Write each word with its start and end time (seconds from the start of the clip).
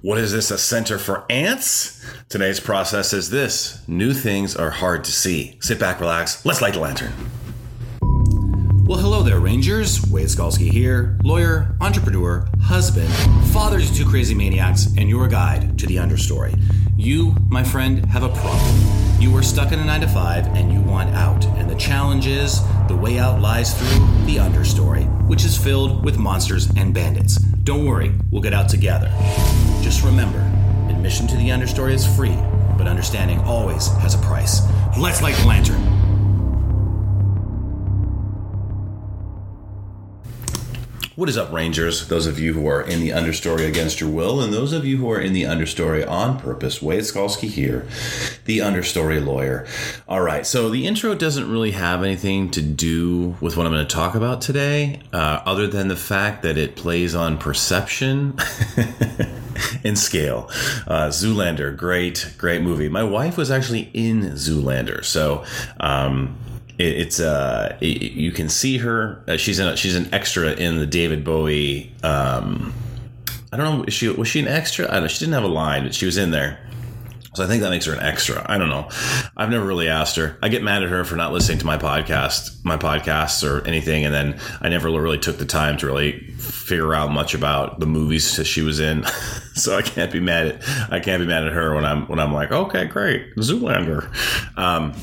What 0.00 0.18
is 0.18 0.30
this, 0.30 0.52
a 0.52 0.58
center 0.58 0.96
for 0.96 1.24
ants? 1.28 2.00
Today's 2.28 2.60
process 2.60 3.12
is 3.12 3.30
this 3.30 3.82
new 3.88 4.14
things 4.14 4.54
are 4.54 4.70
hard 4.70 5.02
to 5.04 5.10
see. 5.10 5.58
Sit 5.60 5.80
back, 5.80 5.98
relax, 5.98 6.46
let's 6.46 6.62
light 6.62 6.74
the 6.74 6.80
lantern. 6.80 7.12
Well, 8.86 9.00
hello 9.00 9.24
there, 9.24 9.40
Rangers. 9.40 10.08
Wade 10.08 10.28
Skalski 10.28 10.70
here, 10.70 11.18
lawyer, 11.24 11.76
entrepreneur, 11.80 12.46
husband, 12.62 13.12
father 13.48 13.80
to 13.80 13.92
two 13.94 14.08
crazy 14.08 14.36
maniacs, 14.36 14.86
and 14.96 15.08
your 15.08 15.26
guide 15.26 15.76
to 15.80 15.86
the 15.86 15.96
understory. 15.96 16.56
You, 16.96 17.34
my 17.48 17.64
friend, 17.64 18.06
have 18.06 18.22
a 18.22 18.28
problem. 18.28 19.20
You 19.20 19.36
are 19.36 19.42
stuck 19.42 19.72
in 19.72 19.80
a 19.80 19.84
9 19.84 20.02
to 20.02 20.08
5 20.08 20.46
and 20.54 20.72
you 20.72 20.80
want 20.80 21.10
out. 21.10 21.44
And 21.44 21.68
the 21.68 21.74
challenge 21.74 22.28
is 22.28 22.62
the 22.86 22.96
way 22.96 23.18
out 23.18 23.40
lies 23.40 23.74
through 23.76 24.06
the 24.26 24.36
understory, 24.36 25.08
which 25.26 25.44
is 25.44 25.58
filled 25.58 26.04
with 26.04 26.18
monsters 26.18 26.70
and 26.76 26.94
bandits. 26.94 27.36
Don't 27.64 27.84
worry, 27.84 28.14
we'll 28.30 28.42
get 28.42 28.54
out 28.54 28.68
together. 28.68 29.12
Just 29.88 30.04
remember, 30.04 30.40
admission 30.90 31.26
to 31.28 31.36
the 31.38 31.48
understory 31.48 31.94
is 31.94 32.06
free, 32.06 32.36
but 32.76 32.86
understanding 32.86 33.40
always 33.46 33.86
has 34.02 34.14
a 34.14 34.18
price. 34.18 34.60
Let's 34.98 35.22
light 35.22 35.34
the 35.36 35.46
lantern. 35.46 35.97
What 41.18 41.28
is 41.28 41.36
up, 41.36 41.52
Rangers? 41.52 42.06
Those 42.06 42.28
of 42.28 42.38
you 42.38 42.52
who 42.52 42.68
are 42.68 42.80
in 42.80 43.00
the 43.00 43.08
understory 43.08 43.66
against 43.66 44.00
your 44.00 44.08
will, 44.08 44.40
and 44.40 44.52
those 44.52 44.72
of 44.72 44.84
you 44.84 44.98
who 44.98 45.10
are 45.10 45.20
in 45.20 45.32
the 45.32 45.42
understory 45.42 46.08
on 46.08 46.38
purpose. 46.38 46.80
Wade 46.80 47.00
Skalski 47.00 47.48
here, 47.48 47.88
the 48.44 48.58
understory 48.58 49.20
lawyer. 49.20 49.66
All 50.08 50.20
right, 50.20 50.46
so 50.46 50.70
the 50.70 50.86
intro 50.86 51.16
doesn't 51.16 51.50
really 51.50 51.72
have 51.72 52.04
anything 52.04 52.52
to 52.52 52.62
do 52.62 53.36
with 53.40 53.56
what 53.56 53.66
I'm 53.66 53.72
going 53.72 53.84
to 53.84 53.92
talk 53.92 54.14
about 54.14 54.40
today, 54.40 55.00
uh, 55.12 55.40
other 55.44 55.66
than 55.66 55.88
the 55.88 55.96
fact 55.96 56.44
that 56.44 56.56
it 56.56 56.76
plays 56.76 57.16
on 57.16 57.36
perception. 57.36 58.38
and 59.82 59.98
scale. 59.98 60.48
Uh, 60.86 61.08
Zoolander, 61.08 61.76
great, 61.76 62.34
great 62.38 62.62
movie. 62.62 62.88
My 62.88 63.02
wife 63.02 63.36
was 63.36 63.50
actually 63.50 63.90
in 63.92 64.20
Zoolander, 64.34 65.04
so 65.04 65.44
um, 65.80 66.38
it, 66.78 66.98
it's 66.98 67.20
uh 67.20 67.76
it, 67.80 68.12
you 68.12 68.32
can 68.32 68.48
see 68.48 68.78
her. 68.78 69.22
Uh, 69.26 69.36
she's 69.36 69.58
in 69.58 69.68
a, 69.68 69.76
she's 69.76 69.96
an 69.96 70.12
extra 70.12 70.52
in 70.52 70.78
the 70.78 70.86
David 70.86 71.24
Bowie. 71.24 71.92
Um, 72.02 72.72
I 73.52 73.56
don't 73.56 73.80
know. 73.80 73.84
She 73.88 74.08
was 74.08 74.28
she 74.28 74.40
an 74.40 74.48
extra? 74.48 74.88
I 74.88 74.94
don't 74.94 75.02
know. 75.02 75.08
She 75.08 75.20
didn't 75.20 75.34
have 75.34 75.44
a 75.44 75.48
line, 75.48 75.84
but 75.84 75.94
she 75.94 76.06
was 76.06 76.16
in 76.16 76.30
there. 76.30 76.60
So 77.34 77.44
I 77.44 77.46
think 77.46 77.62
that 77.62 77.70
makes 77.70 77.84
her 77.84 77.92
an 77.92 78.00
extra. 78.00 78.44
I 78.50 78.58
don't 78.58 78.68
know. 78.68 78.88
I've 79.36 79.50
never 79.50 79.64
really 79.64 79.88
asked 79.88 80.16
her. 80.16 80.36
I 80.42 80.48
get 80.48 80.62
mad 80.62 80.82
at 80.82 80.88
her 80.88 81.04
for 81.04 81.14
not 81.14 81.32
listening 81.32 81.58
to 81.58 81.66
my 81.66 81.78
podcast, 81.78 82.64
my 82.64 82.76
podcasts 82.76 83.48
or 83.48 83.64
anything, 83.64 84.04
and 84.04 84.12
then 84.12 84.40
I 84.60 84.68
never 84.68 84.90
really 84.90 85.18
took 85.18 85.38
the 85.38 85.44
time 85.44 85.76
to 85.76 85.86
really 85.86 86.18
figure 86.38 86.94
out 86.94 87.12
much 87.12 87.34
about 87.34 87.78
the 87.78 87.86
movies 87.86 88.36
that 88.38 88.46
she 88.46 88.62
was 88.62 88.80
in. 88.80 89.04
so 89.54 89.76
I 89.76 89.82
can't 89.82 90.10
be 90.10 90.18
mad 90.18 90.46
at 90.48 90.92
I 90.92 90.98
can't 90.98 91.20
be 91.20 91.26
mad 91.26 91.44
at 91.44 91.52
her 91.52 91.74
when 91.74 91.84
I'm 91.84 92.08
when 92.08 92.18
I'm 92.18 92.32
like, 92.32 92.50
okay, 92.50 92.86
great, 92.86 93.36
Zoolander. 93.36 94.10
Um, 94.58 94.94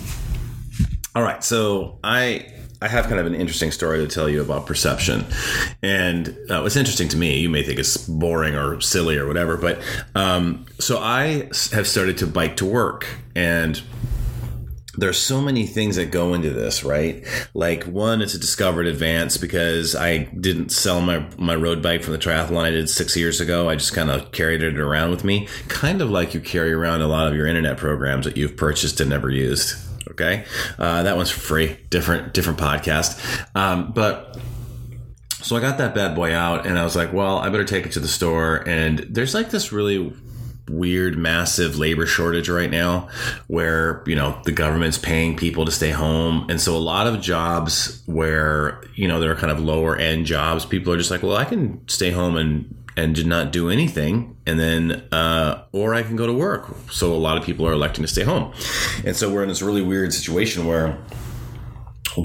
all 1.15 1.23
right, 1.23 1.43
so 1.43 1.97
I 2.03 2.45
I 2.81 2.89
have 2.89 3.05
kind 3.05 3.19
of 3.19 3.25
an 3.25 3.35
interesting 3.35 3.71
story 3.71 3.99
to 3.99 4.07
tell 4.07 4.27
you 4.27 4.41
about 4.41 4.65
perception, 4.65 5.25
and 5.81 6.27
uh, 6.49 6.59
what's 6.59 6.75
interesting 6.75 7.07
to 7.09 7.17
me, 7.17 7.39
you 7.39 7.49
may 7.49 7.63
think 7.63 7.79
it's 7.79 7.97
boring 7.97 8.55
or 8.55 8.81
silly 8.81 9.17
or 9.17 9.25
whatever, 9.25 9.55
but 9.55 9.81
um, 10.13 10.65
so 10.77 10.99
I 10.99 11.49
have 11.71 11.87
started 11.87 12.17
to 12.17 12.27
bike 12.27 12.57
to 12.57 12.65
work, 12.65 13.07
and 13.33 13.81
there's 14.97 15.17
so 15.17 15.41
many 15.41 15.65
things 15.65 15.95
that 15.95 16.11
go 16.11 16.33
into 16.33 16.49
this, 16.49 16.83
right? 16.83 17.25
Like 17.53 17.83
one, 17.83 18.21
it's 18.21 18.33
a 18.33 18.39
discovered 18.39 18.87
advance 18.87 19.37
because 19.37 19.95
I 19.95 20.17
didn't 20.17 20.69
sell 20.69 20.99
my 20.99 21.25
my 21.37 21.55
road 21.55 21.81
bike 21.81 22.03
from 22.03 22.11
the 22.11 22.19
triathlon 22.19 22.63
I 22.63 22.71
did 22.71 22.89
six 22.89 23.15
years 23.15 23.39
ago. 23.39 23.69
I 23.69 23.75
just 23.75 23.93
kind 23.93 24.09
of 24.11 24.33
carried 24.33 24.63
it 24.63 24.77
around 24.77 25.11
with 25.11 25.23
me, 25.23 25.47
kind 25.69 26.01
of 26.01 26.09
like 26.09 26.33
you 26.33 26.41
carry 26.41 26.73
around 26.73 27.01
a 27.01 27.07
lot 27.07 27.27
of 27.27 27.35
your 27.35 27.47
internet 27.47 27.77
programs 27.77 28.25
that 28.25 28.35
you've 28.35 28.57
purchased 28.57 28.99
and 28.99 29.09
never 29.09 29.29
used. 29.29 29.75
Okay, 30.11 30.45
uh, 30.77 31.03
that 31.03 31.17
one's 31.17 31.31
free. 31.31 31.77
Different 31.89 32.33
different 32.33 32.59
podcast, 32.59 33.19
um, 33.55 33.91
but. 33.93 34.37
So 35.41 35.55
I 35.55 35.59
got 35.59 35.77
that 35.77 35.93
bad 35.93 36.15
boy 36.15 36.33
out 36.33 36.65
and 36.65 36.79
I 36.79 36.83
was 36.83 36.95
like, 36.95 37.13
well, 37.13 37.37
I 37.37 37.49
better 37.49 37.65
take 37.65 37.85
it 37.85 37.91
to 37.91 37.99
the 37.99 38.07
store. 38.07 38.67
And 38.67 38.97
there's 39.11 39.35
like 39.35 39.51
this 39.51 39.71
really 39.71 40.11
weird 40.69 41.17
massive 41.17 41.77
labor 41.77 42.07
shortage 42.07 42.49
right 42.49 42.71
now 42.71 43.07
where 43.47 44.03
you 44.07 44.15
know 44.15 44.39
the 44.45 44.51
government's 44.51 44.97
paying 44.97 45.37
people 45.37 45.65
to 45.65 45.71
stay 45.71 45.91
home 45.91 46.45
and 46.49 46.59
so 46.59 46.75
a 46.75 46.79
lot 46.79 47.05
of 47.05 47.21
jobs 47.21 48.01
where 48.07 48.81
you 48.95 49.07
know 49.07 49.19
they're 49.19 49.35
kind 49.35 49.51
of 49.51 49.59
lower 49.59 49.95
end 49.95 50.25
jobs 50.25 50.65
people 50.65 50.91
are 50.91 50.97
just 50.97 51.11
like 51.11 51.21
well 51.21 51.35
i 51.35 51.45
can 51.45 51.87
stay 51.87 52.09
home 52.09 52.35
and 52.35 52.75
and 52.97 53.13
did 53.15 53.27
not 53.27 53.51
do 53.51 53.69
anything 53.69 54.37
and 54.45 54.59
then 54.59 55.03
uh, 55.11 55.63
or 55.71 55.93
i 55.93 56.03
can 56.03 56.15
go 56.15 56.25
to 56.25 56.33
work. 56.33 56.75
So 56.91 57.13
a 57.13 57.15
lot 57.15 57.37
of 57.37 57.43
people 57.43 57.67
are 57.67 57.73
electing 57.73 58.03
to 58.03 58.07
stay 58.07 58.23
home. 58.23 58.53
And 59.05 59.15
so 59.15 59.31
we're 59.31 59.43
in 59.43 59.49
this 59.49 59.61
really 59.61 59.81
weird 59.81 60.13
situation 60.13 60.65
where 60.65 60.97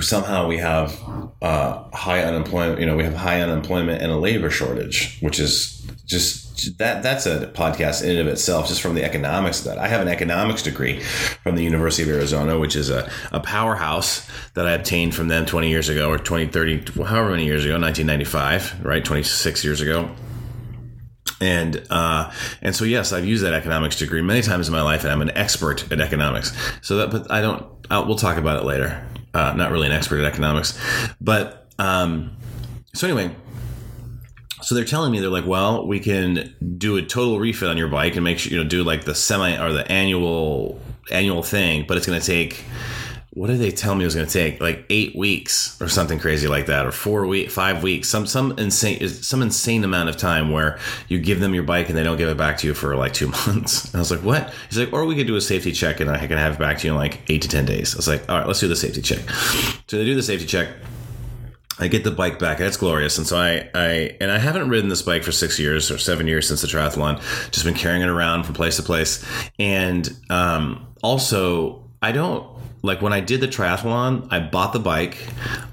somehow 0.00 0.46
we 0.46 0.58
have 0.58 0.96
uh, 1.42 1.82
high 1.92 2.22
unemployment 2.22 2.78
you 2.78 2.86
know 2.86 2.96
we 2.96 3.02
have 3.02 3.14
high 3.14 3.40
unemployment 3.40 4.00
and 4.00 4.12
a 4.12 4.16
labor 4.16 4.50
shortage 4.50 5.18
which 5.20 5.40
is 5.40 5.76
just 6.06 6.78
that 6.78 7.02
that's 7.02 7.26
a 7.26 7.46
podcast 7.54 8.04
in 8.04 8.10
and 8.10 8.20
of 8.20 8.26
itself 8.28 8.68
just 8.68 8.82
from 8.82 8.94
the 8.94 9.02
economics 9.02 9.60
of 9.60 9.64
that. 9.64 9.78
I 9.78 9.88
have 9.88 10.02
an 10.02 10.08
economics 10.08 10.62
degree 10.62 11.00
from 11.42 11.56
the 11.56 11.64
university 11.64 12.08
of 12.08 12.14
arizona 12.16 12.58
which 12.58 12.76
is 12.76 12.90
a, 12.90 13.10
a 13.32 13.40
powerhouse 13.40 14.28
that 14.54 14.66
i 14.66 14.72
obtained 14.72 15.14
from 15.14 15.26
them 15.28 15.44
20 15.44 15.68
years 15.68 15.88
ago 15.88 16.08
or 16.08 16.18
20 16.18 16.46
30 16.46 17.04
however 17.04 17.30
many 17.30 17.46
years 17.46 17.64
ago 17.64 17.80
1995 17.80 18.84
right? 18.84 19.04
26 19.04 19.64
years 19.64 19.80
ago 19.80 20.08
and 21.40 21.82
uh, 21.90 22.32
and 22.62 22.74
so 22.74 22.84
yes, 22.84 23.12
I've 23.12 23.24
used 23.24 23.44
that 23.44 23.54
economics 23.54 23.96
degree 23.96 24.22
many 24.22 24.42
times 24.42 24.68
in 24.68 24.72
my 24.72 24.82
life, 24.82 25.04
and 25.04 25.12
I'm 25.12 25.22
an 25.22 25.36
expert 25.36 25.90
at 25.90 26.00
economics. 26.00 26.56
So 26.82 26.98
that, 26.98 27.10
but 27.10 27.30
I 27.30 27.40
don't. 27.40 27.64
I'll, 27.90 28.06
we'll 28.06 28.16
talk 28.16 28.36
about 28.36 28.58
it 28.58 28.64
later. 28.64 29.06
Uh, 29.32 29.54
not 29.56 29.70
really 29.70 29.86
an 29.86 29.92
expert 29.92 30.18
at 30.20 30.24
economics, 30.24 30.78
but 31.20 31.68
um, 31.78 32.36
so 32.94 33.06
anyway. 33.06 33.34
So 34.62 34.74
they're 34.74 34.84
telling 34.84 35.10
me 35.10 35.20
they're 35.20 35.30
like, 35.30 35.46
well, 35.46 35.86
we 35.86 36.00
can 36.00 36.54
do 36.76 36.98
a 36.98 37.02
total 37.02 37.40
refit 37.40 37.68
on 37.68 37.78
your 37.78 37.88
bike 37.88 38.16
and 38.16 38.22
make 38.22 38.38
sure 38.38 38.52
you 38.52 38.62
know 38.62 38.68
do 38.68 38.84
like 38.84 39.04
the 39.04 39.14
semi 39.14 39.56
or 39.56 39.72
the 39.72 39.90
annual 39.90 40.78
annual 41.10 41.42
thing, 41.42 41.86
but 41.88 41.96
it's 41.96 42.06
going 42.06 42.20
to 42.20 42.26
take 42.26 42.64
what 43.32 43.46
did 43.46 43.60
they 43.60 43.70
tell 43.70 43.94
me 43.94 44.02
it 44.02 44.06
was 44.06 44.16
going 44.16 44.26
to 44.26 44.32
take? 44.32 44.60
Like 44.60 44.84
eight 44.90 45.14
weeks 45.14 45.80
or 45.80 45.88
something 45.88 46.18
crazy 46.18 46.48
like 46.48 46.66
that, 46.66 46.84
or 46.84 46.90
four 46.90 47.26
week, 47.26 47.50
five 47.50 47.80
weeks, 47.80 48.08
some 48.08 48.26
some 48.26 48.52
insane 48.58 49.08
some 49.08 49.40
insane 49.40 49.84
amount 49.84 50.08
of 50.08 50.16
time 50.16 50.50
where 50.50 50.80
you 51.06 51.20
give 51.20 51.38
them 51.38 51.54
your 51.54 51.62
bike 51.62 51.88
and 51.88 51.96
they 51.96 52.02
don't 52.02 52.16
give 52.16 52.28
it 52.28 52.36
back 52.36 52.58
to 52.58 52.66
you 52.66 52.74
for 52.74 52.96
like 52.96 53.12
two 53.12 53.28
months. 53.46 53.84
And 53.84 53.96
I 53.96 53.98
was 54.00 54.10
like, 54.10 54.24
what? 54.24 54.52
He's 54.68 54.78
like, 54.78 54.92
or 54.92 55.04
we 55.04 55.14
could 55.14 55.28
do 55.28 55.36
a 55.36 55.40
safety 55.40 55.70
check 55.70 56.00
and 56.00 56.10
I 56.10 56.26
can 56.26 56.38
have 56.38 56.54
it 56.54 56.58
back 56.58 56.78
to 56.78 56.88
you 56.88 56.92
in 56.92 56.98
like 56.98 57.20
eight 57.28 57.42
to 57.42 57.48
ten 57.48 57.64
days. 57.64 57.94
I 57.94 57.98
was 57.98 58.08
like, 58.08 58.28
all 58.28 58.36
right, 58.36 58.46
let's 58.46 58.58
do 58.58 58.66
the 58.66 58.74
safety 58.74 59.00
check. 59.00 59.20
So 59.86 59.96
they 59.96 60.04
do 60.04 60.16
the 60.16 60.22
safety 60.24 60.46
check. 60.46 60.68
I 61.78 61.88
get 61.88 62.04
the 62.04 62.10
bike 62.10 62.38
back 62.38 62.60
it's 62.60 62.76
glorious. 62.76 63.16
And 63.16 63.26
so 63.26 63.38
I, 63.38 63.70
I, 63.74 64.16
and 64.20 64.30
I 64.30 64.38
haven't 64.38 64.68
ridden 64.68 64.90
this 64.90 65.00
bike 65.00 65.22
for 65.22 65.32
six 65.32 65.58
years 65.58 65.90
or 65.90 65.96
seven 65.96 66.26
years 66.26 66.46
since 66.46 66.60
the 66.60 66.66
triathlon, 66.68 67.22
just 67.52 67.64
been 67.64 67.74
carrying 67.74 68.02
it 68.02 68.08
around 68.08 68.42
from 68.42 68.54
place 68.54 68.76
to 68.76 68.82
place. 68.82 69.24
And, 69.58 70.14
um, 70.28 70.86
also 71.02 71.89
I 72.02 72.12
don't, 72.12 72.46
like 72.82 73.02
when 73.02 73.12
I 73.12 73.20
did 73.20 73.40
the 73.40 73.48
triathlon, 73.48 74.26
I 74.30 74.40
bought 74.40 74.72
the 74.72 74.78
bike, 74.78 75.18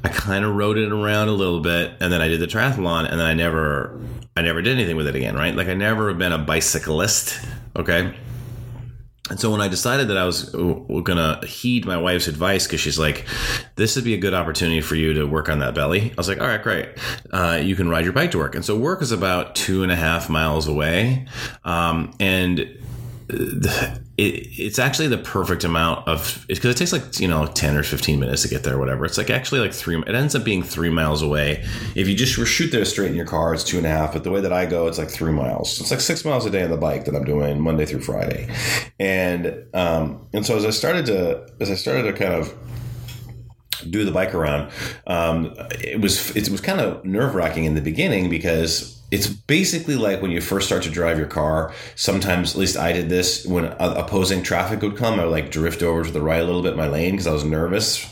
I 0.04 0.10
kind 0.10 0.44
of 0.44 0.56
rode 0.56 0.78
it 0.78 0.92
around 0.92 1.30
a 1.30 1.34
little 1.34 1.62
bit, 1.62 1.94
and 2.02 2.12
then 2.12 2.22
I 2.22 2.28
did 2.28 2.42
the 2.42 2.48
triathlon, 2.48 3.10
and 3.10 3.20
then 3.20 3.26
I 3.26 3.34
never, 3.34 3.98
I 4.36 4.42
never 4.42 4.62
did 4.62 4.74
anything 4.74 4.98
with 4.98 5.08
it 5.08 5.16
again. 5.16 5.36
Right? 5.36 5.56
Like 5.56 5.68
I 5.68 5.74
never 5.74 6.14
been 6.14 6.34
a 6.34 6.38
bicyclist. 6.38 7.40
Okay. 7.76 8.14
And 9.30 9.40
so 9.40 9.52
when 9.52 9.60
I 9.60 9.68
decided 9.68 10.08
that 10.08 10.18
I 10.18 10.24
was 10.24 10.44
gonna 11.04 11.46
heed 11.46 11.86
my 11.86 11.98
wife's 11.98 12.28
advice 12.28 12.66
because 12.66 12.80
she's 12.80 12.98
like, 12.98 13.26
"This 13.76 13.96
would 13.96 14.06
be 14.06 14.14
a 14.14 14.18
good 14.18 14.34
opportunity 14.34 14.80
for 14.80 14.96
you 14.96 15.14
to 15.16 15.26
work 15.26 15.50
on 15.50 15.60
that 15.60 15.76
belly," 15.76 16.12
I 16.12 16.14
was 16.16 16.30
like, 16.30 16.40
"All 16.40 16.48
right, 16.48 16.62
great. 16.62 16.90
Uh, 17.32 17.60
you 17.62 17.76
can 17.76 17.90
ride 17.90 18.06
your 18.06 18.14
bike 18.14 18.32
to 18.32 18.38
work." 18.38 18.56
And 18.56 18.64
so 18.64 18.78
work 18.78 19.02
is 19.02 19.12
about 19.12 19.54
two 19.54 19.84
and 19.84 19.92
a 19.92 19.98
half 19.98 20.30
miles 20.30 20.68
away, 20.68 21.26
um, 21.66 22.14
and 22.22 22.68
it, 23.30 24.08
it's 24.18 24.80
actually 24.80 25.08
the 25.08 25.18
perfect 25.18 25.64
amount 25.64 26.08
of 26.08 26.46
because 26.48 26.74
it 26.74 26.78
takes 26.78 26.94
like 26.94 27.20
you 27.20 27.28
know 27.28 27.46
10 27.46 27.76
or 27.76 27.84
15 27.84 28.20
minutes 28.20 28.44
to 28.44 28.48
get 28.48 28.64
there 28.64 28.76
or 28.76 28.80
whatever. 28.80 29.06
It's 29.06 29.18
like 29.18 29.30
actually 29.30 29.60
like 29.60 29.74
three 29.74 29.98
it 30.00 30.16
ends 30.16 30.36
up 30.36 30.44
being 30.44 30.64
three 30.64 30.90
miles 30.90 31.22
away. 31.22 31.66
If 31.96 32.08
you 32.08 32.16
just 32.16 32.34
shoot 32.34 32.72
there 32.72 32.86
straight 32.86 33.12
in 33.12 33.18
your 33.18 33.26
car 33.26 33.54
it's 33.54 33.64
two 33.64 33.78
and 33.78 33.86
a 33.86 33.90
half 33.90 34.14
but 34.14 34.24
the 34.24 34.32
way 34.32 34.42
that 34.42 34.54
i 34.54 34.66
go 34.66 34.88
it's 34.88 34.98
like 34.98 35.10
three 35.10 35.34
miles. 35.34 35.80
It's 35.80 35.92
like 35.92 36.00
six 36.00 36.24
miles 36.24 36.46
a 36.46 36.50
day 36.50 36.64
on 36.64 36.72
the 36.72 36.78
bike 36.78 37.06
that 37.06 37.16
i'm 37.16 37.26
doing 37.26 37.60
monday 37.60 37.86
through 37.86 38.02
friday. 38.02 38.50
And 39.00 39.66
um 39.74 40.28
and 40.34 40.46
so 40.46 40.56
as 40.56 40.66
i 40.66 40.70
started 40.70 41.06
to 41.08 41.48
as 41.60 41.70
i 41.70 41.76
started 41.76 42.04
to 42.04 42.14
kind 42.14 42.34
of 42.34 42.54
do 43.88 44.06
the 44.06 44.12
bike 44.12 44.34
around 44.34 44.72
um, 45.08 45.54
it 45.82 46.00
was 46.02 46.36
it 46.36 46.50
was 46.50 46.62
kind 46.62 46.80
of 46.80 47.04
nerve 47.04 47.36
wracking 47.36 47.66
in 47.66 47.76
the 47.76 47.82
beginning 47.82 48.30
because 48.30 48.98
it's 49.10 49.28
basically 49.28 49.96
like 49.96 50.22
when 50.22 50.32
you 50.32 50.42
first 50.42 50.68
start 50.68 50.84
to 50.84 50.90
drive 50.90 51.18
your 51.18 51.28
car. 51.28 51.74
Sometimes, 51.96 52.52
at 52.52 52.58
least 52.58 52.76
I 52.76 52.92
did 52.92 53.08
this 53.08 53.46
when 53.46 53.66
opposing 53.80 54.44
traffic 54.44 54.82
would 54.82 54.98
come. 54.98 55.20
I 55.20 55.24
would 55.24 55.32
like 55.32 55.50
drift 55.50 55.82
over 55.82 56.04
to 56.04 56.12
the 56.12 56.22
right 56.22 56.42
a 56.42 56.44
little 56.44 56.62
bit 56.62 56.76
my 56.76 56.88
lane 56.88 57.12
because 57.12 57.28
I 57.28 57.32
was 57.32 57.46
nervous, 57.46 58.06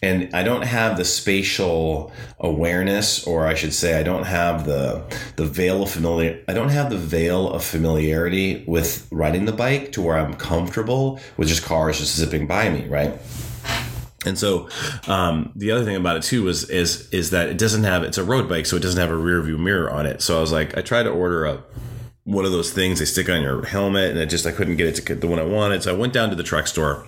and 0.00 0.32
I 0.34 0.44
don't 0.44 0.62
have 0.62 0.96
the 0.96 1.04
spatial 1.04 2.12
awareness, 2.38 3.26
or 3.26 3.48
I 3.48 3.54
should 3.54 3.74
say, 3.74 3.98
I 3.98 4.04
don't 4.04 4.24
have 4.24 4.64
the 4.64 5.02
the 5.34 5.44
veil 5.44 5.82
of 5.82 5.90
familiar. 5.90 6.40
I 6.46 6.52
don't 6.52 6.70
have 6.70 6.90
the 6.90 6.98
veil 6.98 7.50
of 7.50 7.64
familiarity 7.64 8.62
with 8.66 9.08
riding 9.10 9.44
the 9.44 9.52
bike 9.52 9.90
to 9.92 10.02
where 10.02 10.16
I'm 10.16 10.34
comfortable 10.34 11.20
with 11.36 11.48
just 11.48 11.64
cars 11.64 11.98
just 11.98 12.14
zipping 12.14 12.46
by 12.46 12.68
me, 12.70 12.86
right? 12.86 13.18
And 14.28 14.38
so, 14.38 14.68
um, 15.06 15.52
the 15.56 15.72
other 15.72 15.84
thing 15.84 15.96
about 15.96 16.16
it 16.16 16.22
too 16.22 16.44
was 16.44 16.68
is 16.70 17.08
is 17.10 17.30
that 17.30 17.48
it 17.48 17.58
doesn't 17.58 17.84
have 17.84 18.04
it's 18.04 18.18
a 18.18 18.24
road 18.24 18.48
bike, 18.48 18.66
so 18.66 18.76
it 18.76 18.82
doesn't 18.82 19.00
have 19.00 19.10
a 19.10 19.16
rear 19.16 19.42
view 19.42 19.58
mirror 19.58 19.90
on 19.90 20.06
it. 20.06 20.22
So 20.22 20.38
I 20.38 20.40
was 20.40 20.52
like, 20.52 20.76
I 20.76 20.82
tried 20.82 21.04
to 21.04 21.10
order 21.10 21.44
a 21.46 21.62
one 22.28 22.44
of 22.44 22.52
those 22.52 22.70
things 22.70 22.98
they 22.98 23.06
stick 23.06 23.30
on 23.30 23.40
your 23.40 23.64
helmet, 23.64 24.10
and 24.10 24.20
I 24.20 24.26
just 24.26 24.46
I 24.46 24.52
couldn't 24.52 24.76
get 24.76 24.86
it 24.86 24.94
to 24.96 25.02
get 25.02 25.22
the 25.22 25.26
one 25.26 25.38
I 25.38 25.44
wanted. 25.44 25.82
So 25.82 25.94
I 25.94 25.96
went 25.96 26.12
down 26.12 26.28
to 26.28 26.36
the 26.36 26.42
Trek 26.42 26.66
store. 26.66 27.06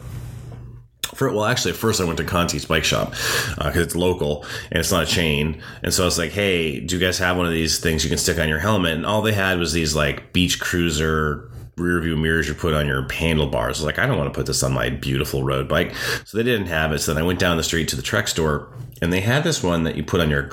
For, 1.14 1.30
well, 1.30 1.44
actually, 1.44 1.72
at 1.72 1.76
first 1.76 2.00
I 2.00 2.04
went 2.04 2.16
to 2.18 2.24
Conti's 2.24 2.64
bike 2.64 2.84
shop 2.84 3.10
because 3.10 3.76
uh, 3.76 3.80
it's 3.80 3.94
local 3.94 4.46
and 4.70 4.78
it's 4.78 4.90
not 4.90 5.02
a 5.02 5.06
chain. 5.06 5.60
And 5.82 5.92
so 5.92 6.04
I 6.04 6.06
was 6.06 6.16
like, 6.16 6.30
"Hey, 6.30 6.80
do 6.80 6.96
you 6.96 7.04
guys 7.04 7.18
have 7.18 7.36
one 7.36 7.44
of 7.44 7.52
these 7.52 7.78
things 7.78 8.02
you 8.02 8.08
can 8.08 8.18
stick 8.18 8.38
on 8.38 8.48
your 8.48 8.60
helmet?" 8.60 8.94
And 8.94 9.04
all 9.04 9.20
they 9.20 9.34
had 9.34 9.58
was 9.58 9.74
these 9.74 9.94
like 9.94 10.32
beach 10.32 10.58
cruiser 10.58 11.49
rear 11.80 12.00
view 12.00 12.16
mirrors 12.16 12.48
you 12.48 12.54
put 12.54 12.74
on 12.74 12.86
your 12.86 13.06
handlebars. 13.10 13.82
I 13.82 13.86
like, 13.86 13.98
I 13.98 14.06
don't 14.06 14.18
want 14.18 14.32
to 14.32 14.38
put 14.38 14.46
this 14.46 14.62
on 14.62 14.72
my 14.72 14.90
beautiful 14.90 15.42
road 15.42 15.68
bike. 15.68 15.94
So 16.24 16.36
they 16.36 16.44
didn't 16.44 16.66
have 16.66 16.92
it. 16.92 17.00
So 17.00 17.14
then 17.14 17.22
I 17.22 17.26
went 17.26 17.38
down 17.38 17.56
the 17.56 17.62
street 17.62 17.88
to 17.88 17.96
the 17.96 18.02
Trek 18.02 18.28
store 18.28 18.68
and 19.02 19.12
they 19.12 19.20
had 19.20 19.44
this 19.44 19.62
one 19.62 19.84
that 19.84 19.96
you 19.96 20.04
put 20.04 20.20
on 20.20 20.30
your, 20.30 20.50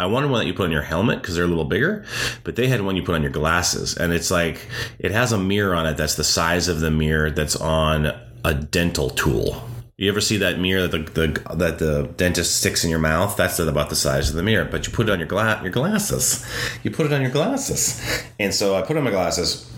I 0.00 0.06
wanted 0.06 0.30
one 0.30 0.40
that 0.40 0.46
you 0.46 0.54
put 0.54 0.64
on 0.64 0.72
your 0.72 0.82
helmet 0.82 1.22
because 1.22 1.36
they're 1.36 1.44
a 1.44 1.48
little 1.48 1.64
bigger, 1.64 2.04
but 2.42 2.56
they 2.56 2.66
had 2.66 2.82
one 2.82 2.96
you 2.96 3.02
put 3.02 3.14
on 3.14 3.22
your 3.22 3.30
glasses. 3.30 3.96
And 3.96 4.12
it's 4.12 4.30
like, 4.30 4.66
it 4.98 5.12
has 5.12 5.32
a 5.32 5.38
mirror 5.38 5.74
on 5.74 5.86
it 5.86 5.96
that's 5.96 6.16
the 6.16 6.24
size 6.24 6.68
of 6.68 6.80
the 6.80 6.90
mirror 6.90 7.30
that's 7.30 7.56
on 7.56 8.12
a 8.44 8.54
dental 8.54 9.10
tool. 9.10 9.62
You 9.98 10.10
ever 10.10 10.20
see 10.20 10.36
that 10.38 10.58
mirror 10.60 10.86
that 10.86 11.14
the, 11.14 11.26
the, 11.26 11.54
that 11.56 11.78
the 11.78 12.12
dentist 12.18 12.56
sticks 12.56 12.84
in 12.84 12.90
your 12.90 12.98
mouth? 12.98 13.34
That's 13.34 13.58
about 13.58 13.88
the 13.88 13.96
size 13.96 14.28
of 14.28 14.36
the 14.36 14.42
mirror, 14.42 14.66
but 14.66 14.86
you 14.86 14.92
put 14.92 15.08
it 15.08 15.12
on 15.12 15.18
your 15.18 15.26
gla- 15.26 15.60
your 15.62 15.72
glasses. 15.72 16.44
You 16.82 16.90
put 16.90 17.06
it 17.06 17.14
on 17.14 17.22
your 17.22 17.30
glasses, 17.30 18.22
and 18.38 18.52
so 18.52 18.74
I 18.74 18.82
put 18.82 18.98
on 18.98 19.04
my 19.04 19.10
glasses, 19.10 19.72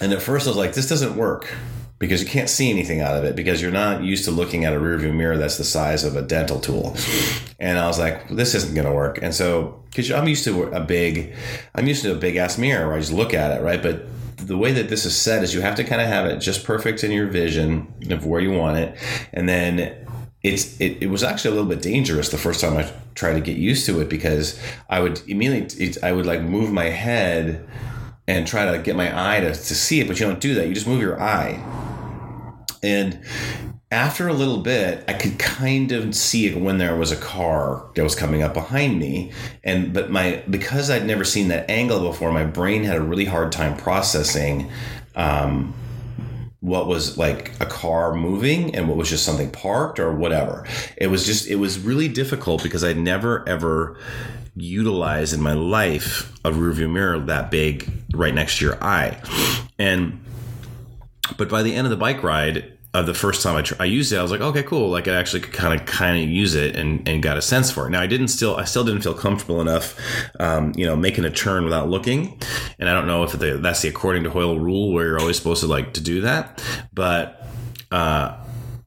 and 0.00 0.12
at 0.12 0.22
first 0.22 0.46
I 0.46 0.50
was 0.50 0.56
like, 0.56 0.74
this 0.74 0.88
doesn't 0.88 1.16
work 1.16 1.54
because 1.98 2.22
you 2.22 2.28
can't 2.28 2.50
see 2.50 2.70
anything 2.70 3.00
out 3.00 3.16
of 3.16 3.24
it 3.24 3.36
because 3.36 3.62
you're 3.62 3.70
not 3.70 4.02
used 4.02 4.24
to 4.24 4.30
looking 4.30 4.64
at 4.64 4.74
a 4.74 4.76
rearview 4.76 5.14
mirror 5.14 5.36
that's 5.36 5.58
the 5.58 5.64
size 5.64 6.04
of 6.04 6.16
a 6.16 6.22
dental 6.22 6.60
tool. 6.60 6.96
And 7.60 7.78
I 7.78 7.86
was 7.86 7.98
like, 7.98 8.28
this 8.28 8.54
isn't 8.54 8.74
going 8.74 8.86
to 8.86 8.92
work. 8.92 9.20
And 9.22 9.34
so, 9.34 9.82
because 9.86 10.10
I'm 10.10 10.28
used 10.28 10.44
to 10.44 10.64
a 10.64 10.80
big, 10.80 11.34
I'm 11.74 11.86
used 11.86 12.02
to 12.02 12.12
a 12.12 12.16
big 12.16 12.36
ass 12.36 12.58
mirror 12.58 12.88
where 12.88 12.96
I 12.96 13.00
just 13.00 13.12
look 13.12 13.32
at 13.32 13.56
it, 13.56 13.62
right? 13.62 13.82
But 13.82 14.06
the 14.36 14.58
way 14.58 14.72
that 14.72 14.88
this 14.88 15.04
is 15.04 15.16
set 15.16 15.42
is 15.42 15.54
you 15.54 15.60
have 15.60 15.76
to 15.76 15.84
kind 15.84 16.02
of 16.02 16.08
have 16.08 16.26
it 16.26 16.38
just 16.38 16.64
perfect 16.64 17.04
in 17.04 17.12
your 17.12 17.28
vision 17.28 17.92
of 18.10 18.26
where 18.26 18.40
you 18.40 18.52
want 18.52 18.76
it. 18.78 18.98
And 19.32 19.48
then 19.48 19.96
it's 20.42 20.78
it, 20.80 20.98
it 21.00 21.06
was 21.06 21.22
actually 21.22 21.52
a 21.52 21.54
little 21.54 21.70
bit 21.70 21.80
dangerous 21.80 22.28
the 22.28 22.38
first 22.38 22.60
time 22.60 22.76
I 22.76 22.90
tried 23.14 23.34
to 23.34 23.40
get 23.40 23.56
used 23.56 23.86
to 23.86 24.00
it 24.00 24.08
because 24.10 24.60
I 24.90 25.00
would 25.00 25.22
immediately 25.26 25.94
I 26.02 26.12
would 26.12 26.26
like 26.26 26.42
move 26.42 26.70
my 26.70 26.90
head 26.90 27.66
and 28.26 28.46
try 28.46 28.70
to 28.70 28.82
get 28.82 28.96
my 28.96 29.36
eye 29.36 29.40
to, 29.40 29.48
to 29.48 29.74
see 29.74 30.00
it, 30.00 30.08
but 30.08 30.18
you 30.18 30.26
don't 30.26 30.40
do 30.40 30.54
that. 30.54 30.66
You 30.66 30.74
just 30.74 30.86
move 30.86 31.00
your 31.00 31.20
eye. 31.20 31.62
And 32.82 33.20
after 33.90 34.28
a 34.28 34.32
little 34.32 34.58
bit, 34.58 35.04
I 35.06 35.12
could 35.12 35.38
kind 35.38 35.92
of 35.92 36.14
see 36.14 36.46
it 36.46 36.60
when 36.60 36.78
there 36.78 36.96
was 36.96 37.12
a 37.12 37.16
car 37.16 37.86
that 37.94 38.02
was 38.02 38.14
coming 38.14 38.42
up 38.42 38.52
behind 38.52 38.98
me. 38.98 39.32
And 39.62 39.92
but 39.92 40.10
my 40.10 40.42
because 40.50 40.90
I'd 40.90 41.06
never 41.06 41.24
seen 41.24 41.48
that 41.48 41.70
angle 41.70 42.00
before, 42.00 42.32
my 42.32 42.44
brain 42.44 42.82
had 42.84 42.96
a 42.96 43.02
really 43.02 43.24
hard 43.24 43.52
time 43.52 43.76
processing 43.76 44.70
um, 45.14 45.74
what 46.60 46.86
was 46.86 47.18
like 47.18 47.52
a 47.60 47.66
car 47.66 48.14
moving 48.14 48.74
and 48.74 48.88
what 48.88 48.96
was 48.96 49.08
just 49.08 49.24
something 49.24 49.50
parked 49.50 50.00
or 50.00 50.12
whatever. 50.12 50.66
It 50.96 51.06
was 51.06 51.24
just 51.24 51.46
it 51.46 51.56
was 51.56 51.78
really 51.78 52.08
difficult 52.08 52.62
because 52.62 52.82
I'd 52.82 52.98
never 52.98 53.48
ever 53.48 53.96
utilize 54.56 55.32
in 55.32 55.40
my 55.40 55.54
life 55.54 56.32
a 56.44 56.50
rearview 56.50 56.90
mirror 56.90 57.18
that 57.18 57.50
big 57.50 57.90
right 58.12 58.34
next 58.34 58.58
to 58.58 58.64
your 58.64 58.82
eye. 58.82 59.20
And 59.78 60.20
but 61.36 61.48
by 61.48 61.62
the 61.62 61.74
end 61.74 61.86
of 61.86 61.90
the 61.90 61.96
bike 61.96 62.22
ride, 62.22 62.72
uh, 62.92 63.02
the 63.02 63.14
first 63.14 63.42
time 63.42 63.56
I, 63.56 63.62
tr- 63.62 63.74
I 63.80 63.86
used 63.86 64.12
it, 64.12 64.18
I 64.18 64.22
was 64.22 64.30
like, 64.30 64.40
okay, 64.40 64.62
cool. 64.62 64.88
Like 64.88 65.08
I 65.08 65.14
actually 65.14 65.40
could 65.40 65.52
kind 65.52 65.78
of 65.78 65.84
kind 65.84 66.22
of 66.22 66.28
use 66.28 66.54
it 66.54 66.76
and, 66.76 67.06
and 67.08 67.22
got 67.22 67.36
a 67.36 67.42
sense 67.42 67.70
for 67.70 67.86
it. 67.86 67.90
Now 67.90 68.00
I 68.00 68.06
didn't 68.06 68.28
still 68.28 68.56
I 68.56 68.64
still 68.64 68.84
didn't 68.84 69.02
feel 69.02 69.14
comfortable 69.14 69.60
enough, 69.60 69.98
um, 70.38 70.72
you 70.76 70.86
know, 70.86 70.94
making 70.94 71.24
a 71.24 71.30
turn 71.30 71.64
without 71.64 71.88
looking. 71.88 72.40
And 72.78 72.88
I 72.88 72.94
don't 72.94 73.08
know 73.08 73.24
if 73.24 73.32
the, 73.32 73.58
that's 73.58 73.82
the 73.82 73.88
according 73.88 74.22
to 74.24 74.30
Hoyle 74.30 74.60
rule 74.60 74.92
where 74.92 75.06
you're 75.06 75.18
always 75.18 75.36
supposed 75.36 75.62
to 75.62 75.66
like 75.66 75.94
to 75.94 76.00
do 76.00 76.20
that, 76.22 76.62
but. 76.92 77.40
Uh, 77.90 78.40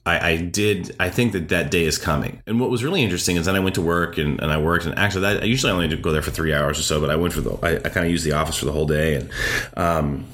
I, 0.07 0.29
I, 0.29 0.37
did. 0.37 0.95
I 0.99 1.09
think 1.09 1.33
that 1.33 1.49
that 1.49 1.69
day 1.69 1.83
is 1.83 1.97
coming. 1.97 2.41
And 2.47 2.61
what 2.61 2.69
was 2.69 2.83
really 2.83 3.03
interesting 3.03 3.35
is 3.35 3.45
then 3.45 3.55
I 3.55 3.59
went 3.59 3.75
to 3.75 3.81
work 3.81 4.17
and, 4.17 4.39
and 4.39 4.51
I 4.51 4.57
worked. 4.57 4.85
And 4.85 4.97
actually, 4.97 5.21
that 5.21 5.43
I 5.43 5.45
usually 5.45 5.71
only 5.71 5.95
go 5.97 6.13
there 6.13 6.21
for 6.21 6.31
three 6.31 6.53
hours 6.53 6.79
or 6.79 6.83
so, 6.83 7.01
but 7.01 7.09
I 7.09 7.17
went 7.17 7.33
for 7.33 7.41
the. 7.41 7.51
I, 7.61 7.75
I 7.75 7.89
kind 7.89 8.05
of 8.05 8.11
used 8.11 8.25
the 8.25 8.31
office 8.31 8.57
for 8.57 8.65
the 8.65 8.71
whole 8.71 8.85
day, 8.85 9.15
and 9.15 9.29
um, 9.75 10.25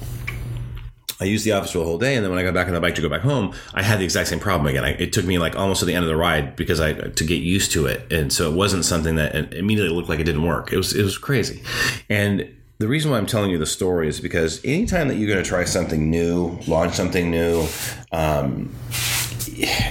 I 1.20 1.24
used 1.24 1.44
the 1.44 1.52
office 1.52 1.72
for 1.72 1.78
the 1.78 1.84
whole 1.84 1.98
day. 1.98 2.14
And 2.14 2.24
then 2.24 2.30
when 2.30 2.38
I 2.38 2.44
got 2.44 2.54
back 2.54 2.68
on 2.68 2.74
the 2.74 2.80
bike 2.80 2.94
to 2.94 3.02
go 3.02 3.08
back 3.08 3.22
home, 3.22 3.52
I 3.74 3.82
had 3.82 3.98
the 3.98 4.04
exact 4.04 4.28
same 4.28 4.38
problem 4.38 4.68
again. 4.68 4.84
I, 4.84 4.90
it 4.90 5.12
took 5.12 5.24
me 5.24 5.38
like 5.38 5.56
almost 5.56 5.80
to 5.80 5.86
the 5.86 5.94
end 5.94 6.04
of 6.04 6.08
the 6.08 6.16
ride 6.16 6.54
because 6.54 6.78
I 6.80 6.92
to 6.92 7.24
get 7.24 7.42
used 7.42 7.72
to 7.72 7.86
it, 7.86 8.12
and 8.12 8.32
so 8.32 8.48
it 8.50 8.54
wasn't 8.54 8.84
something 8.84 9.16
that 9.16 9.54
immediately 9.54 9.94
looked 9.94 10.08
like 10.08 10.20
it 10.20 10.24
didn't 10.24 10.44
work. 10.44 10.72
It 10.72 10.76
was 10.76 10.94
it 10.94 11.02
was 11.02 11.18
crazy, 11.18 11.64
and 12.08 12.48
the 12.78 12.88
reason 12.88 13.10
why 13.10 13.18
I'm 13.18 13.26
telling 13.26 13.50
you 13.50 13.58
the 13.58 13.66
story 13.66 14.08
is 14.08 14.20
because 14.20 14.64
anytime 14.64 15.08
that 15.08 15.14
you're 15.14 15.28
going 15.28 15.42
to 15.42 15.48
try 15.48 15.64
something 15.64 16.10
new, 16.10 16.58
launch 16.66 16.94
something 16.94 17.30
new, 17.30 17.66
um, 18.10 18.74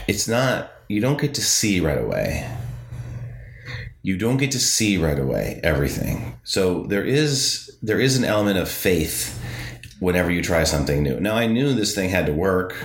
it's 0.07 0.27
not 0.27 0.71
you 0.87 0.99
don't 0.99 1.19
get 1.19 1.33
to 1.35 1.41
see 1.41 1.79
right 1.79 1.97
away. 1.97 2.49
You 4.01 4.17
don't 4.17 4.37
get 4.37 4.51
to 4.51 4.59
see 4.59 4.97
right 4.97 5.17
away 5.17 5.59
everything. 5.63 6.37
So 6.43 6.83
there 6.83 7.03
is 7.05 7.75
there 7.81 7.99
is 7.99 8.17
an 8.17 8.25
element 8.25 8.57
of 8.57 8.69
faith 8.69 9.39
whenever 9.99 10.29
you 10.29 10.41
try 10.41 10.63
something 10.65 11.01
new. 11.01 11.19
Now 11.19 11.35
i 11.35 11.47
knew 11.47 11.73
this 11.73 11.95
thing 11.95 12.09
had 12.09 12.25
to 12.25 12.33
work 12.33 12.75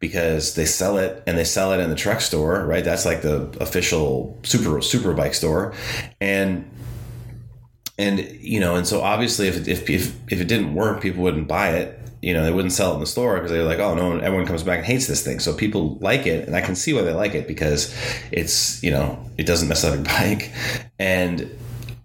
because 0.00 0.54
they 0.54 0.64
sell 0.64 0.96
it 0.98 1.22
and 1.26 1.36
they 1.36 1.44
sell 1.44 1.72
it 1.72 1.80
in 1.80 1.90
the 1.90 1.96
Trek 1.96 2.20
store 2.20 2.64
right? 2.66 2.84
That's 2.84 3.04
like 3.04 3.22
the 3.22 3.56
official 3.60 4.38
super 4.42 4.82
super 4.82 5.14
bike 5.14 5.34
store. 5.34 5.74
And 6.20 6.70
and 7.98 8.20
you 8.40 8.60
know 8.60 8.76
and 8.76 8.86
so 8.86 9.00
obviously 9.00 9.48
if 9.48 9.66
if, 9.66 9.88
if, 9.88 10.14
if 10.30 10.40
it 10.40 10.46
didn't 10.46 10.74
work 10.74 11.00
people 11.00 11.22
wouldn't 11.22 11.48
buy 11.48 11.70
it 11.70 11.98
you 12.22 12.34
know, 12.34 12.44
they 12.44 12.52
wouldn't 12.52 12.72
sell 12.72 12.92
it 12.92 12.94
in 12.94 13.00
the 13.00 13.06
store 13.06 13.34
because 13.36 13.50
they're 13.50 13.64
like, 13.64 13.78
oh 13.78 13.94
no, 13.94 14.18
everyone 14.18 14.46
comes 14.46 14.62
back 14.62 14.78
and 14.78 14.86
hates 14.86 15.06
this 15.06 15.24
thing. 15.24 15.38
So 15.40 15.54
people 15.54 15.98
like 16.00 16.26
it, 16.26 16.46
and 16.46 16.56
I 16.56 16.60
can 16.60 16.74
see 16.74 16.92
why 16.92 17.02
they 17.02 17.12
like 17.12 17.34
it 17.34 17.46
because 17.46 17.94
it's 18.32 18.82
you 18.82 18.90
know 18.90 19.24
it 19.36 19.46
doesn't 19.46 19.68
mess 19.68 19.84
up 19.84 19.94
your 19.94 20.04
bike, 20.04 20.52
and 20.98 21.50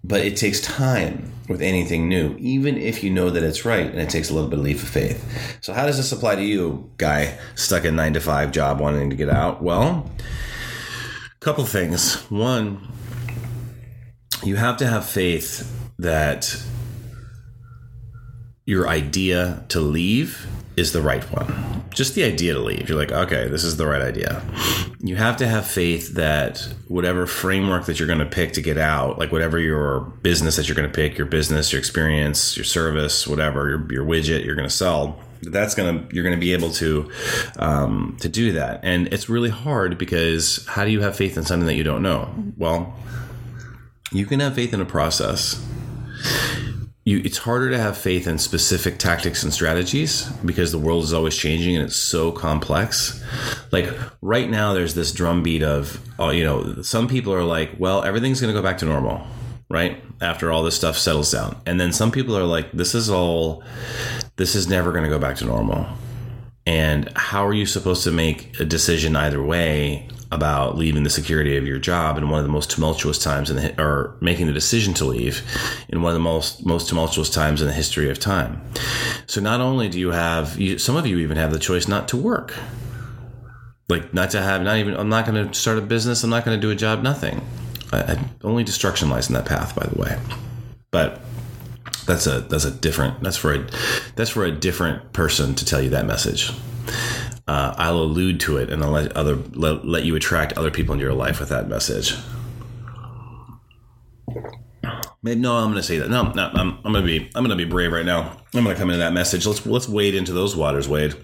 but 0.02 0.20
it 0.20 0.36
takes 0.36 0.60
time 0.60 1.32
with 1.48 1.60
anything 1.60 2.08
new, 2.08 2.34
even 2.38 2.78
if 2.78 3.04
you 3.04 3.10
know 3.10 3.28
that 3.28 3.42
it's 3.42 3.64
right, 3.64 3.86
and 3.86 3.98
it 3.98 4.08
takes 4.08 4.30
a 4.30 4.34
little 4.34 4.48
bit 4.48 4.58
of 4.58 4.64
leap 4.64 4.78
of 4.78 4.88
faith. 4.88 5.58
So 5.60 5.72
how 5.72 5.84
does 5.86 5.96
this 5.96 6.10
apply 6.10 6.36
to 6.36 6.42
you, 6.42 6.90
guy 6.96 7.38
stuck 7.54 7.84
in 7.84 7.96
nine 7.96 8.14
to 8.14 8.20
five 8.20 8.50
job 8.50 8.80
wanting 8.80 9.10
to 9.10 9.16
get 9.16 9.28
out? 9.28 9.62
Well, 9.62 10.10
couple 11.40 11.64
things. 11.64 12.16
One, 12.30 12.88
you 14.42 14.56
have 14.56 14.78
to 14.78 14.86
have 14.86 15.04
faith 15.04 15.70
that 15.98 16.56
your 18.66 18.88
idea 18.88 19.64
to 19.68 19.80
leave 19.80 20.46
is 20.76 20.92
the 20.92 21.02
right 21.02 21.22
one. 21.24 21.84
Just 21.90 22.14
the 22.14 22.24
idea 22.24 22.54
to 22.54 22.58
leave. 22.58 22.88
You're 22.88 22.98
like, 22.98 23.12
okay, 23.12 23.46
this 23.46 23.62
is 23.62 23.76
the 23.76 23.86
right 23.86 24.02
idea. 24.02 24.42
You 25.00 25.16
have 25.16 25.36
to 25.36 25.46
have 25.46 25.66
faith 25.66 26.14
that 26.14 26.66
whatever 26.88 27.26
framework 27.26 27.84
that 27.86 27.98
you're 27.98 28.08
going 28.08 28.18
to 28.18 28.26
pick 28.26 28.52
to 28.54 28.62
get 28.62 28.78
out, 28.78 29.18
like 29.18 29.30
whatever 29.30 29.58
your 29.58 30.00
business 30.00 30.56
that 30.56 30.66
you're 30.66 30.74
going 30.74 30.90
to 30.90 30.94
pick, 30.94 31.16
your 31.16 31.26
business, 31.26 31.72
your 31.72 31.78
experience, 31.78 32.56
your 32.56 32.64
service, 32.64 33.28
whatever, 33.28 33.68
your, 33.68 33.92
your 33.92 34.04
widget 34.04 34.44
you're 34.44 34.56
going 34.56 34.68
to 34.68 34.74
sell, 34.74 35.20
that's 35.42 35.74
going 35.74 36.08
to, 36.08 36.14
you're 36.14 36.24
going 36.24 36.34
to 36.34 36.40
be 36.40 36.54
able 36.54 36.70
to, 36.70 37.10
um, 37.58 38.16
to 38.20 38.28
do 38.28 38.52
that. 38.52 38.80
And 38.82 39.12
it's 39.12 39.28
really 39.28 39.50
hard 39.50 39.98
because 39.98 40.66
how 40.66 40.84
do 40.84 40.90
you 40.90 41.02
have 41.02 41.14
faith 41.14 41.36
in 41.36 41.44
something 41.44 41.66
that 41.66 41.74
you 41.74 41.84
don't 41.84 42.02
know? 42.02 42.34
Well, 42.56 42.96
you 44.10 44.26
can 44.26 44.40
have 44.40 44.54
faith 44.54 44.72
in 44.72 44.80
a 44.80 44.86
process 44.86 45.64
you, 47.04 47.20
it's 47.22 47.36
harder 47.36 47.70
to 47.70 47.78
have 47.78 47.98
faith 47.98 48.26
in 48.26 48.38
specific 48.38 48.98
tactics 48.98 49.42
and 49.42 49.52
strategies 49.52 50.24
because 50.44 50.72
the 50.72 50.78
world 50.78 51.04
is 51.04 51.12
always 51.12 51.36
changing 51.36 51.76
and 51.76 51.84
it's 51.84 51.96
so 51.96 52.32
complex. 52.32 53.22
Like 53.70 53.90
right 54.22 54.48
now, 54.48 54.72
there's 54.72 54.94
this 54.94 55.12
drumbeat 55.12 55.62
of, 55.62 56.00
oh, 56.18 56.30
you 56.30 56.44
know, 56.44 56.80
some 56.80 57.06
people 57.06 57.34
are 57.34 57.44
like, 57.44 57.72
well, 57.78 58.02
everything's 58.04 58.40
going 58.40 58.52
to 58.52 58.58
go 58.58 58.66
back 58.66 58.78
to 58.78 58.86
normal, 58.86 59.26
right? 59.68 60.02
After 60.22 60.50
all 60.50 60.62
this 60.62 60.76
stuff 60.76 60.96
settles 60.96 61.30
down. 61.30 61.60
And 61.66 61.78
then 61.78 61.92
some 61.92 62.10
people 62.10 62.38
are 62.38 62.44
like, 62.44 62.72
this 62.72 62.94
is 62.94 63.10
all, 63.10 63.62
this 64.36 64.54
is 64.54 64.66
never 64.66 64.90
going 64.90 65.04
to 65.04 65.10
go 65.10 65.18
back 65.18 65.36
to 65.36 65.44
normal. 65.44 65.86
And 66.66 67.12
how 67.16 67.46
are 67.46 67.52
you 67.52 67.66
supposed 67.66 68.04
to 68.04 68.12
make 68.12 68.58
a 68.58 68.64
decision 68.64 69.14
either 69.14 69.42
way 69.42 70.08
about 70.34 70.76
leaving 70.76 71.04
the 71.04 71.10
security 71.10 71.56
of 71.56 71.66
your 71.66 71.78
job 71.78 72.18
in 72.18 72.28
one 72.28 72.40
of 72.40 72.44
the 72.44 72.52
most 72.52 72.70
tumultuous 72.70 73.18
times 73.18 73.50
in 73.50 73.56
the 73.56 73.80
or 73.80 74.16
making 74.20 74.46
the 74.46 74.52
decision 74.52 74.92
to 74.94 75.04
leave 75.04 75.42
in 75.88 76.02
one 76.02 76.10
of 76.10 76.14
the 76.14 76.20
most 76.20 76.66
most 76.66 76.88
tumultuous 76.88 77.30
times 77.30 77.60
in 77.60 77.68
the 77.68 77.72
history 77.72 78.10
of 78.10 78.18
time. 78.18 78.60
So 79.26 79.40
not 79.40 79.60
only 79.60 79.88
do 79.88 79.98
you 79.98 80.10
have 80.10 80.58
you, 80.58 80.78
some 80.78 80.96
of 80.96 81.06
you 81.06 81.18
even 81.18 81.36
have 81.36 81.52
the 81.52 81.58
choice 81.58 81.88
not 81.88 82.08
to 82.08 82.16
work. 82.16 82.54
Like 83.88 84.12
not 84.12 84.30
to 84.30 84.42
have 84.42 84.62
not 84.62 84.78
even 84.78 84.94
I'm 84.94 85.08
not 85.08 85.26
going 85.26 85.48
to 85.48 85.54
start 85.54 85.78
a 85.78 85.82
business, 85.82 86.24
I'm 86.24 86.30
not 86.30 86.44
going 86.44 86.58
to 86.58 86.60
do 86.60 86.70
a 86.70 86.76
job, 86.76 87.02
nothing. 87.02 87.46
I, 87.92 87.98
I, 88.00 88.18
only 88.42 88.64
destruction 88.64 89.08
lies 89.10 89.28
in 89.28 89.34
that 89.34 89.46
path 89.46 89.74
by 89.76 89.86
the 89.86 90.00
way. 90.00 90.18
But 90.90 91.20
that's 92.06 92.26
a 92.26 92.40
that's 92.40 92.64
a 92.64 92.70
different 92.70 93.22
that's 93.22 93.36
for 93.36 93.54
a 93.54 93.66
that's 94.16 94.30
for 94.30 94.44
a 94.44 94.52
different 94.52 95.12
person 95.12 95.54
to 95.54 95.64
tell 95.64 95.80
you 95.80 95.90
that 95.90 96.06
message 96.06 96.50
uh, 97.46 97.74
I'll 97.76 97.98
allude 97.98 98.40
to 98.40 98.56
it 98.56 98.70
and 98.70 98.82
I'll 98.82 98.90
let 98.90 99.12
other 99.12 99.36
let, 99.52 99.86
let 99.86 100.04
you 100.04 100.16
attract 100.16 100.54
other 100.54 100.70
people 100.70 100.94
into 100.94 101.04
your 101.04 101.14
life 101.14 101.40
with 101.40 101.50
that 101.50 101.68
message. 101.68 102.16
Maybe, 105.22 105.40
no, 105.40 105.56
I'm 105.56 105.70
going 105.70 105.76
to 105.76 105.82
say 105.82 105.98
that. 105.98 106.10
No, 106.10 106.32
no, 106.32 106.50
I'm, 106.54 106.78
I'm 106.84 106.92
going 106.92 107.04
to 107.04 107.06
be 107.06 107.30
I'm 107.34 107.44
going 107.44 107.56
to 107.56 107.56
be 107.56 107.64
brave 107.64 107.92
right 107.92 108.04
now. 108.04 108.36
I'm 108.54 108.64
going 108.64 108.74
to 108.74 108.80
come 108.80 108.90
into 108.90 108.98
that 108.98 109.12
message. 109.12 109.46
Let's 109.46 109.64
let's 109.66 109.88
wade 109.88 110.14
into 110.14 110.32
those 110.32 110.56
waters, 110.56 110.88
Wade. 110.88 111.14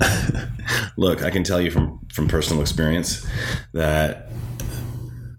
Look, 0.96 1.22
I 1.22 1.30
can 1.30 1.44
tell 1.44 1.60
you 1.60 1.70
from 1.70 2.00
from 2.12 2.28
personal 2.28 2.62
experience 2.62 3.26
that 3.72 4.30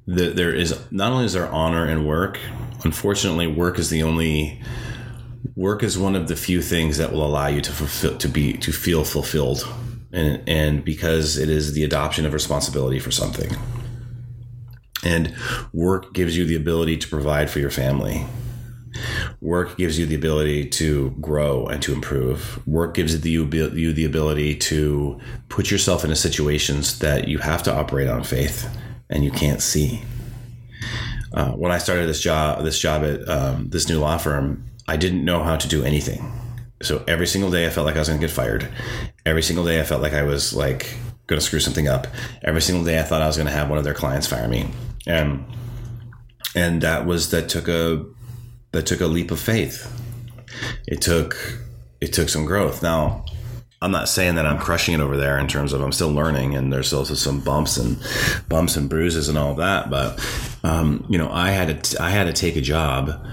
the, 0.07 0.29
there 0.29 0.53
is 0.53 0.79
not 0.91 1.11
only 1.11 1.25
is 1.25 1.33
there 1.33 1.47
honor 1.47 1.87
in 1.87 2.05
work. 2.05 2.39
Unfortunately, 2.83 3.47
work 3.47 3.79
is 3.79 3.89
the 3.89 4.03
only 4.03 4.61
work 5.55 5.83
is 5.83 5.97
one 5.97 6.15
of 6.15 6.27
the 6.27 6.35
few 6.35 6.61
things 6.61 6.97
that 6.97 7.11
will 7.11 7.25
allow 7.25 7.47
you 7.47 7.61
to 7.61 7.71
fulfill 7.71 8.17
to 8.17 8.27
be 8.27 8.53
to 8.53 8.71
feel 8.71 9.03
fulfilled. 9.03 9.67
And 10.11 10.41
and 10.47 10.85
because 10.85 11.37
it 11.37 11.49
is 11.49 11.73
the 11.73 11.83
adoption 11.83 12.25
of 12.25 12.33
responsibility 12.33 12.99
for 12.99 13.11
something. 13.11 13.51
And 15.03 15.35
work 15.71 16.13
gives 16.13 16.35
you 16.35 16.45
the 16.45 16.55
ability 16.55 16.97
to 16.97 17.07
provide 17.07 17.49
for 17.49 17.59
your 17.59 17.69
family. 17.69 18.25
Work 19.41 19.77
gives 19.77 19.99
you 19.99 20.05
the 20.05 20.15
ability 20.15 20.69
to 20.69 21.11
grow 21.21 21.67
and 21.67 21.81
to 21.83 21.93
improve. 21.93 22.65
Work 22.65 22.95
gives 22.95 23.25
you 23.25 23.45
the 23.45 24.05
ability 24.05 24.55
to 24.55 25.19
put 25.49 25.69
yourself 25.69 26.03
into 26.03 26.15
situations 26.15 26.99
that 26.99 27.27
you 27.27 27.39
have 27.39 27.61
to 27.63 27.73
operate 27.73 28.07
on 28.07 28.23
faith 28.23 28.69
and 29.09 29.23
you 29.23 29.31
can't 29.31 29.61
see. 29.61 30.01
Uh, 31.33 31.51
when 31.51 31.71
I 31.71 31.77
started 31.77 32.07
this 32.07 32.21
job, 32.21 32.63
this 32.63 32.79
job 32.79 33.03
at 33.03 33.27
um, 33.27 33.69
this 33.69 33.89
new 33.89 33.99
law 33.99 34.17
firm, 34.17 34.65
I 34.87 34.97
didn't 34.97 35.25
know 35.25 35.43
how 35.43 35.55
to 35.55 35.67
do 35.67 35.83
anything. 35.83 36.31
So 36.81 37.03
every 37.07 37.27
single 37.27 37.49
day 37.49 37.65
I 37.65 37.69
felt 37.69 37.85
like 37.85 37.95
I 37.95 37.99
was 37.99 38.09
going 38.09 38.19
to 38.19 38.27
get 38.27 38.33
fired. 38.33 38.67
Every 39.25 39.41
single 39.41 39.65
day 39.65 39.79
I 39.79 39.83
felt 39.83 40.01
like 40.01 40.13
I 40.13 40.23
was 40.23 40.53
like 40.53 40.95
going 41.27 41.39
to 41.39 41.45
screw 41.45 41.59
something 41.59 41.87
up. 41.87 42.07
Every 42.43 42.61
single 42.61 42.83
day 42.85 42.99
I 42.99 43.03
thought 43.03 43.21
I 43.21 43.27
was 43.27 43.37
going 43.37 43.47
to 43.47 43.53
have 43.53 43.69
one 43.69 43.77
of 43.77 43.83
their 43.83 43.93
clients 43.93 44.27
fire 44.27 44.47
me. 44.47 44.69
And 45.07 45.45
and 46.55 46.81
that 46.81 47.05
was 47.05 47.31
that 47.31 47.49
took 47.49 47.67
a 47.67 48.05
that 48.71 48.85
took 48.85 49.01
a 49.01 49.07
leap 49.07 49.31
of 49.31 49.39
faith. 49.39 49.91
It 50.87 51.01
took 51.01 51.35
it 52.01 52.13
took 52.13 52.29
some 52.29 52.45
growth. 52.45 52.83
Now, 52.83 53.25
I'm 53.81 53.91
not 53.91 54.09
saying 54.09 54.35
that 54.35 54.45
I'm 54.45 54.59
crushing 54.59 54.93
it 54.93 54.99
over 54.99 55.17
there 55.17 55.37
in 55.37 55.47
terms 55.47 55.73
of 55.73 55.81
I'm 55.81 55.91
still 55.91 56.11
learning 56.11 56.55
and 56.55 56.71
there's 56.71 56.93
also 56.93 57.13
some 57.13 57.39
bumps 57.39 57.77
and 57.77 57.97
bumps 58.47 58.75
and 58.75 58.89
bruises 58.89 59.29
and 59.29 59.37
all 59.37 59.55
that. 59.55 59.89
But 59.89 60.19
um, 60.63 61.05
you 61.09 61.17
know, 61.17 61.29
I 61.31 61.51
had 61.51 61.83
to 61.83 62.03
I 62.03 62.09
had 62.09 62.25
to 62.25 62.33
take 62.33 62.55
a 62.55 62.61
job 62.61 63.25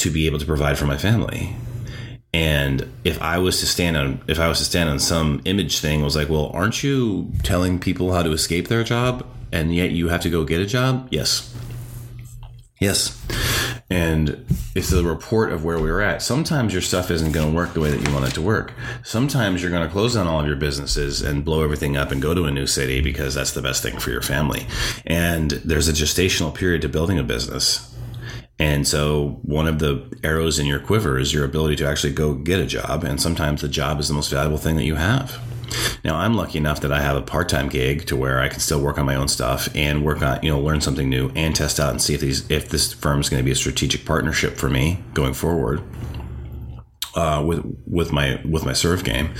to 0.00 0.10
be 0.10 0.26
able 0.26 0.38
to 0.38 0.46
provide 0.46 0.78
for 0.78 0.86
my 0.86 0.96
family. 0.96 1.54
And 2.32 2.90
if 3.04 3.20
I 3.20 3.38
was 3.38 3.60
to 3.60 3.66
stand 3.66 3.96
on 3.96 4.22
if 4.28 4.38
I 4.38 4.48
was 4.48 4.58
to 4.58 4.64
stand 4.64 4.88
on 4.88 4.98
some 4.98 5.42
image 5.44 5.80
thing 5.80 6.00
I 6.00 6.04
was 6.04 6.16
like, 6.16 6.28
well, 6.28 6.50
aren't 6.54 6.82
you 6.82 7.32
telling 7.42 7.78
people 7.78 8.12
how 8.12 8.22
to 8.22 8.32
escape 8.32 8.68
their 8.68 8.84
job 8.84 9.26
and 9.52 9.74
yet 9.74 9.90
you 9.90 10.08
have 10.08 10.20
to 10.22 10.30
go 10.30 10.44
get 10.44 10.60
a 10.60 10.66
job? 10.66 11.08
Yes. 11.10 11.54
Yes. 12.78 13.20
And 13.90 14.46
it's 14.74 14.88
the 14.88 15.02
report 15.04 15.52
of 15.52 15.64
where 15.64 15.78
we 15.80 15.90
were 15.90 16.00
at. 16.00 16.22
Sometimes 16.22 16.72
your 16.72 16.80
stuff 16.80 17.10
isn't 17.10 17.32
going 17.32 17.50
to 17.50 17.54
work 17.54 17.74
the 17.74 17.80
way 17.80 17.90
that 17.90 18.06
you 18.06 18.14
want 18.14 18.26
it 18.26 18.34
to 18.34 18.42
work. 18.42 18.72
Sometimes 19.02 19.60
you're 19.60 19.72
going 19.72 19.86
to 19.86 19.92
close 19.92 20.14
down 20.14 20.28
all 20.28 20.40
of 20.40 20.46
your 20.46 20.56
businesses 20.56 21.20
and 21.20 21.44
blow 21.44 21.64
everything 21.64 21.96
up 21.96 22.12
and 22.12 22.22
go 22.22 22.32
to 22.32 22.44
a 22.44 22.50
new 22.50 22.68
city 22.68 23.00
because 23.00 23.34
that's 23.34 23.50
the 23.50 23.60
best 23.60 23.82
thing 23.82 23.98
for 23.98 24.10
your 24.10 24.22
family. 24.22 24.66
And 25.04 25.50
there's 25.50 25.88
a 25.88 25.92
gestational 25.92 26.54
period 26.54 26.82
to 26.82 26.88
building 26.88 27.18
a 27.18 27.24
business 27.24 27.89
and 28.60 28.86
so, 28.86 29.40
one 29.40 29.66
of 29.66 29.78
the 29.78 30.06
arrows 30.22 30.58
in 30.58 30.66
your 30.66 30.80
quiver 30.80 31.18
is 31.18 31.32
your 31.32 31.46
ability 31.46 31.76
to 31.76 31.88
actually 31.88 32.12
go 32.12 32.34
get 32.34 32.60
a 32.60 32.66
job. 32.66 33.04
And 33.04 33.18
sometimes 33.18 33.62
the 33.62 33.68
job 33.68 33.98
is 33.98 34.08
the 34.08 34.14
most 34.14 34.30
valuable 34.30 34.58
thing 34.58 34.76
that 34.76 34.84
you 34.84 34.96
have. 34.96 35.40
Now, 36.04 36.16
I'm 36.16 36.34
lucky 36.34 36.58
enough 36.58 36.82
that 36.82 36.92
I 36.92 37.00
have 37.00 37.16
a 37.16 37.22
part 37.22 37.48
time 37.48 37.70
gig 37.70 38.06
to 38.08 38.16
where 38.16 38.38
I 38.38 38.48
can 38.48 38.60
still 38.60 38.82
work 38.82 38.98
on 38.98 39.06
my 39.06 39.14
own 39.14 39.28
stuff 39.28 39.74
and 39.74 40.04
work 40.04 40.20
on, 40.20 40.40
you 40.42 40.50
know, 40.50 40.60
learn 40.60 40.82
something 40.82 41.08
new 41.08 41.32
and 41.34 41.56
test 41.56 41.80
out 41.80 41.90
and 41.90 42.02
see 42.02 42.12
if 42.12 42.20
these, 42.20 42.50
if 42.50 42.68
this 42.68 42.92
firm 42.92 43.20
is 43.20 43.30
going 43.30 43.40
to 43.40 43.44
be 43.44 43.50
a 43.50 43.56
strategic 43.56 44.04
partnership 44.04 44.58
for 44.58 44.68
me 44.68 45.02
going 45.14 45.32
forward. 45.32 45.82
Uh, 47.14 47.42
with 47.44 47.64
with 47.86 48.12
my 48.12 48.40
with 48.48 48.64
my 48.64 48.72
serve 48.72 49.02
game, 49.02 49.34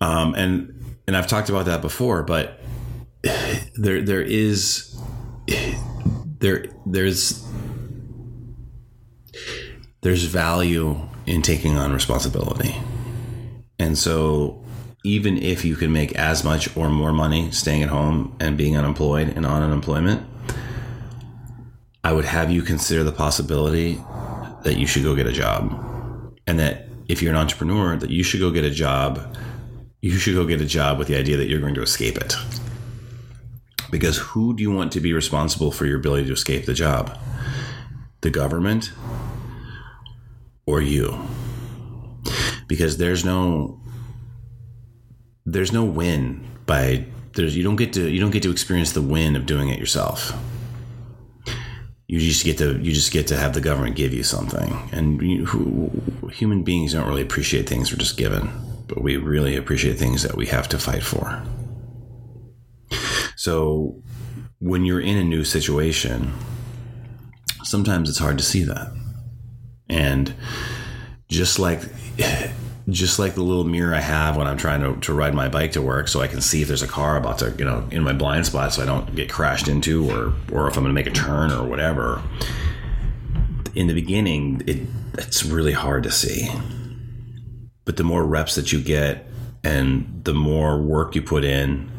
um, 0.00 0.34
and 0.34 0.96
and 1.06 1.16
I've 1.16 1.26
talked 1.26 1.50
about 1.50 1.66
that 1.66 1.82
before, 1.82 2.22
but 2.22 2.60
there 3.74 4.00
there 4.00 4.22
is 4.22 4.98
there 6.38 6.64
there's 6.86 7.47
there's 10.00 10.24
value 10.24 11.00
in 11.26 11.42
taking 11.42 11.76
on 11.76 11.92
responsibility. 11.92 12.76
And 13.78 13.96
so 13.96 14.64
even 15.04 15.38
if 15.38 15.64
you 15.64 15.76
can 15.76 15.92
make 15.92 16.14
as 16.16 16.44
much 16.44 16.76
or 16.76 16.88
more 16.88 17.12
money 17.12 17.50
staying 17.50 17.82
at 17.82 17.88
home 17.88 18.36
and 18.40 18.56
being 18.56 18.76
unemployed 18.76 19.28
and 19.28 19.46
on 19.46 19.62
unemployment, 19.62 20.26
I 22.04 22.12
would 22.12 22.24
have 22.24 22.50
you 22.50 22.62
consider 22.62 23.04
the 23.04 23.12
possibility 23.12 24.00
that 24.64 24.76
you 24.76 24.86
should 24.86 25.02
go 25.02 25.14
get 25.14 25.26
a 25.26 25.32
job. 25.32 25.84
And 26.46 26.58
that 26.58 26.88
if 27.08 27.22
you're 27.22 27.32
an 27.32 27.38
entrepreneur, 27.38 27.96
that 27.96 28.10
you 28.10 28.22
should 28.22 28.40
go 28.40 28.50
get 28.50 28.64
a 28.64 28.70
job. 28.70 29.36
You 30.00 30.12
should 30.12 30.34
go 30.34 30.46
get 30.46 30.60
a 30.60 30.66
job 30.66 30.98
with 30.98 31.08
the 31.08 31.16
idea 31.16 31.36
that 31.36 31.48
you're 31.48 31.60
going 31.60 31.74
to 31.74 31.82
escape 31.82 32.16
it. 32.16 32.34
Because 33.90 34.18
who 34.18 34.54
do 34.54 34.62
you 34.62 34.70
want 34.70 34.92
to 34.92 35.00
be 35.00 35.12
responsible 35.12 35.72
for 35.72 35.86
your 35.86 35.98
ability 35.98 36.26
to 36.26 36.32
escape 36.32 36.66
the 36.66 36.74
job? 36.74 37.18
The 38.20 38.30
government? 38.30 38.92
Or 40.68 40.82
you. 40.82 41.18
Because 42.66 42.98
there's 42.98 43.24
no 43.24 43.80
there's 45.46 45.72
no 45.72 45.82
win 45.82 46.46
by 46.66 47.06
there's 47.32 47.56
you 47.56 47.64
don't 47.64 47.76
get 47.76 47.94
to 47.94 48.10
you 48.10 48.20
don't 48.20 48.32
get 48.32 48.42
to 48.42 48.50
experience 48.50 48.92
the 48.92 49.00
win 49.00 49.34
of 49.34 49.46
doing 49.46 49.70
it 49.70 49.78
yourself. 49.78 50.34
You 52.06 52.18
just 52.20 52.44
get 52.44 52.58
to 52.58 52.78
you 52.78 52.92
just 52.92 53.12
get 53.12 53.28
to 53.28 53.36
have 53.38 53.54
the 53.54 53.62
government 53.62 53.96
give 53.96 54.12
you 54.12 54.22
something. 54.22 54.90
And 54.92 55.22
you, 55.22 55.90
human 56.30 56.64
beings 56.64 56.92
don't 56.92 57.08
really 57.08 57.22
appreciate 57.22 57.66
things 57.66 57.90
we're 57.90 57.98
just 57.98 58.18
given 58.18 58.50
but 58.88 59.02
we 59.02 59.18
really 59.18 59.54
appreciate 59.56 59.98
things 59.98 60.22
that 60.22 60.34
we 60.34 60.46
have 60.46 60.66
to 60.66 60.78
fight 60.78 61.02
for. 61.02 61.42
So 63.36 64.02
when 64.60 64.84
you're 64.86 65.00
in 65.00 65.16
a 65.16 65.24
new 65.24 65.44
situation 65.44 66.32
sometimes 67.62 68.08
it's 68.08 68.18
hard 68.18 68.38
to 68.38 68.44
see 68.44 68.62
that 68.64 68.90
and 69.88 70.34
just 71.28 71.58
like 71.58 71.82
just 72.88 73.18
like 73.18 73.34
the 73.34 73.42
little 73.42 73.64
mirror 73.64 73.94
I 73.94 74.00
have 74.00 74.36
when 74.36 74.46
I'm 74.46 74.56
trying 74.56 74.80
to, 74.80 74.98
to 75.00 75.12
ride 75.12 75.34
my 75.34 75.48
bike 75.48 75.72
to 75.72 75.82
work 75.82 76.08
so 76.08 76.20
I 76.22 76.26
can 76.26 76.40
see 76.40 76.62
if 76.62 76.68
there's 76.68 76.82
a 76.82 76.88
car 76.88 77.18
about 77.18 77.38
to, 77.40 77.54
you 77.58 77.64
know, 77.64 77.86
in 77.90 78.02
my 78.02 78.14
blind 78.14 78.46
spot 78.46 78.72
so 78.72 78.82
I 78.82 78.86
don't 78.86 79.14
get 79.14 79.28
crashed 79.28 79.68
into 79.68 80.10
or 80.10 80.32
or 80.52 80.68
if 80.68 80.76
I'm 80.76 80.84
going 80.84 80.94
to 80.94 81.00
make 81.00 81.06
a 81.06 81.10
turn 81.10 81.52
or 81.52 81.66
whatever. 81.66 82.22
In 83.74 83.86
the 83.86 83.94
beginning, 83.94 84.62
it 84.66 84.86
it's 85.18 85.44
really 85.44 85.72
hard 85.72 86.04
to 86.04 86.10
see. 86.10 86.48
But 87.84 87.96
the 87.96 88.04
more 88.04 88.24
reps 88.24 88.54
that 88.54 88.72
you 88.72 88.80
get 88.80 89.26
and 89.64 90.20
the 90.24 90.34
more 90.34 90.80
work 90.80 91.14
you 91.14 91.22
put 91.22 91.44
in, 91.44 91.90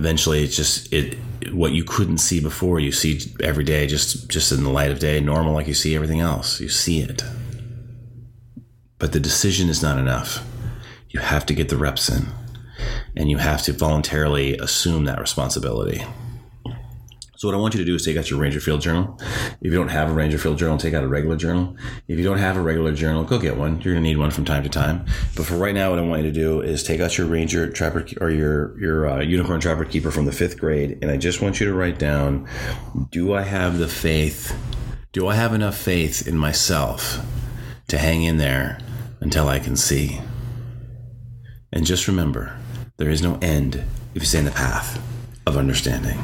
eventually 0.00 0.42
it's 0.42 0.56
just 0.56 0.90
it 0.94 1.18
what 1.52 1.72
you 1.72 1.84
couldn't 1.84 2.18
see 2.18 2.40
before 2.40 2.80
you 2.80 2.90
see 2.90 3.20
every 3.42 3.64
day 3.64 3.86
just 3.86 4.30
just 4.30 4.50
in 4.50 4.64
the 4.64 4.70
light 4.70 4.90
of 4.90 4.98
day 4.98 5.20
normal 5.20 5.52
like 5.52 5.68
you 5.68 5.74
see 5.74 5.94
everything 5.94 6.20
else. 6.20 6.58
You 6.58 6.70
see 6.70 7.00
it. 7.00 7.22
But 8.98 9.12
the 9.12 9.20
decision 9.20 9.68
is 9.68 9.82
not 9.82 9.98
enough. 9.98 10.42
You 11.10 11.20
have 11.20 11.44
to 11.46 11.54
get 11.54 11.68
the 11.68 11.76
reps 11.76 12.08
in. 12.08 12.28
And 13.14 13.30
you 13.30 13.38
have 13.38 13.62
to 13.64 13.74
voluntarily 13.74 14.56
assume 14.56 15.04
that 15.04 15.20
responsibility 15.20 16.02
so 17.40 17.48
what 17.48 17.54
I 17.54 17.58
want 17.58 17.72
you 17.72 17.78
to 17.80 17.86
do 17.86 17.94
is 17.94 18.04
take 18.04 18.18
out 18.18 18.28
your 18.28 18.38
Ranger 18.38 18.60
Field 18.60 18.82
journal. 18.82 19.18
If 19.18 19.56
you 19.62 19.70
don't 19.70 19.88
have 19.88 20.10
a 20.10 20.12
Ranger 20.12 20.36
Field 20.36 20.58
journal, 20.58 20.76
take 20.76 20.92
out 20.92 21.04
a 21.04 21.08
regular 21.08 21.36
journal. 21.36 21.74
If 22.06 22.18
you 22.18 22.22
don't 22.22 22.36
have 22.36 22.58
a 22.58 22.60
regular 22.60 22.92
journal, 22.92 23.24
go 23.24 23.38
get 23.38 23.56
one. 23.56 23.80
You're 23.80 23.94
gonna 23.94 24.02
need 24.02 24.18
one 24.18 24.30
from 24.30 24.44
time 24.44 24.62
to 24.62 24.68
time. 24.68 25.06
But 25.34 25.46
for 25.46 25.54
right 25.54 25.74
now, 25.74 25.88
what 25.88 25.98
I 25.98 26.02
want 26.02 26.22
you 26.22 26.30
to 26.30 26.38
do 26.38 26.60
is 26.60 26.82
take 26.82 27.00
out 27.00 27.16
your 27.16 27.26
Ranger 27.26 27.72
Trapper 27.72 28.04
or 28.20 28.28
your 28.28 28.78
your 28.78 29.08
uh, 29.08 29.20
Unicorn 29.22 29.58
Trapper 29.58 29.86
Keeper 29.86 30.10
from 30.10 30.26
the 30.26 30.32
fifth 30.32 30.60
grade, 30.60 30.98
and 31.00 31.10
I 31.10 31.16
just 31.16 31.40
want 31.40 31.60
you 31.60 31.66
to 31.66 31.72
write 31.72 31.98
down: 31.98 32.46
Do 33.10 33.32
I 33.32 33.40
have 33.40 33.78
the 33.78 33.88
faith? 33.88 34.54
Do 35.12 35.26
I 35.26 35.34
have 35.34 35.54
enough 35.54 35.78
faith 35.78 36.28
in 36.28 36.36
myself 36.36 37.24
to 37.88 37.96
hang 37.96 38.22
in 38.22 38.36
there 38.36 38.80
until 39.20 39.48
I 39.48 39.60
can 39.60 39.76
see? 39.76 40.20
And 41.72 41.86
just 41.86 42.06
remember, 42.06 42.54
there 42.98 43.08
is 43.08 43.22
no 43.22 43.38
end 43.40 43.82
if 44.14 44.20
you 44.20 44.28
stay 44.28 44.40
in 44.40 44.44
the 44.44 44.50
path 44.50 45.02
of 45.46 45.56
understanding. 45.56 46.22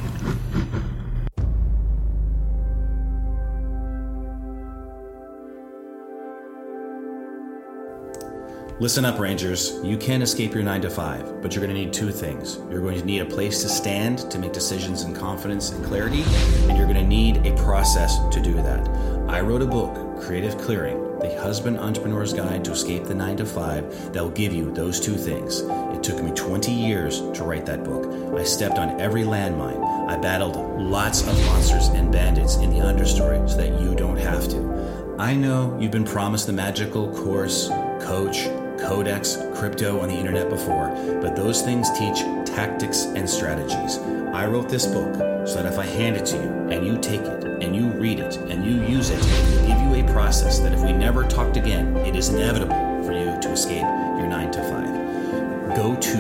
Listen 8.79 9.07
up, 9.07 9.19
Rangers. 9.19 9.81
You 9.83 9.97
can 9.97 10.21
escape 10.21 10.53
your 10.53 10.63
9 10.63 10.83
to 10.83 10.91
5, 10.91 11.41
but 11.41 11.55
you're 11.55 11.65
going 11.65 11.75
to 11.75 11.83
need 11.83 11.95
two 11.95 12.11
things. 12.11 12.59
You're 12.71 12.83
going 12.83 12.99
to 13.01 13.07
need 13.07 13.23
a 13.23 13.25
place 13.25 13.63
to 13.63 13.71
stand 13.71 14.31
to 14.31 14.39
make 14.39 14.53
decisions 14.53 15.03
in 15.03 15.15
confidence 15.15 15.71
and 15.71 15.83
clarity, 15.83 16.25
and 16.69 16.77
you're 16.77 16.87
going 16.87 16.99
to 16.99 17.07
need 17.07 17.47
a 17.47 17.57
process 17.57 18.19
to 18.31 18.39
do 18.39 18.53
that. 18.53 18.87
I 19.31 19.41
wrote 19.41 19.63
a 19.63 19.67
book, 19.67 20.21
Creative 20.21 20.59
Clearing 20.59 21.19
The 21.21 21.41
Husband 21.41 21.79
Entrepreneur's 21.79 22.35
Guide 22.35 22.67
to 22.67 22.73
Escape 22.73 23.05
the 23.05 23.15
9 23.15 23.39
to 23.39 23.47
5, 23.47 24.13
that 24.13 24.23
will 24.23 24.29
give 24.29 24.53
you 24.53 24.71
those 24.71 25.01
two 25.01 25.17
things. 25.17 25.63
It 25.63 26.03
took 26.03 26.23
me 26.23 26.31
20 26.33 26.71
years 26.71 27.21
to 27.33 27.45
write 27.45 27.65
that 27.65 27.83
book. 27.83 28.39
I 28.39 28.45
stepped 28.45 28.77
on 28.79 29.01
every 29.01 29.23
landmine. 29.23 29.83
I 30.07 30.19
battled 30.19 30.57
lots 30.79 31.23
of 31.23 31.29
monsters 31.47 31.89
and 31.89 32.13
bandits 32.13 32.57
in 32.57 32.69
the 32.69 32.81
understory 32.81 33.49
so 33.49 33.57
that 33.57 33.81
you 33.81 33.95
don't 33.95 34.19
have 34.19 34.51
to. 34.51 35.17
I 35.19 35.35
know 35.35 35.75
you've 35.81 35.93
been 35.93 36.05
promised 36.05 36.47
the 36.47 36.53
magical 36.53 37.11
course, 37.25 37.69
coach, 38.01 38.47
codex, 38.87 39.37
crypto 39.55 40.01
on 40.01 40.09
the 40.09 40.15
internet 40.15 40.49
before, 40.49 40.89
but 41.21 41.35
those 41.35 41.63
things 41.63 41.91
teach 41.99 42.21
tactics 42.47 43.07
and 43.17 43.29
strategies. 43.29 43.99
I 44.33 44.47
wrote 44.47 44.69
this 44.69 44.87
book 44.87 45.13
so 45.47 45.61
that 45.63 45.67
if 45.67 45.77
I 45.79 45.87
hand 45.87 46.17
it 46.17 46.27
to 46.27 46.37
you 46.37 46.69
and 46.71 46.87
you 46.87 46.97
take 46.99 47.23
it 47.23 47.43
and 47.63 47.75
you 47.75 47.89
read 47.89 48.21
it 48.21 48.37
and 48.37 48.65
you 48.65 48.85
use 48.85 49.11
it, 49.11 49.19
it 49.21 49.51
will 49.51 49.67
give 49.67 49.81
you 49.81 49.95
a 50.05 50.13
process 50.13 50.61
that 50.61 50.73
if 50.73 50.79
we 50.81 50.93
never 50.93 51.25
talked 51.25 51.57
again, 51.57 51.97
it 51.99 52.15
is 52.15 52.29
inevitable 52.29 53.03
for 53.03 53.13
you 53.13 53.37
to 53.41 53.51
escape 53.51 53.83
your 53.83 54.29
9 54.29 54.53
to 54.53 54.63
5. 54.63 55.77
Go 55.77 55.97
to 55.97 56.17